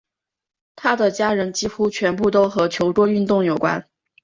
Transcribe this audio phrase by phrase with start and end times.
[0.75, 3.87] 她的家人几乎全部都和桌球运动有关。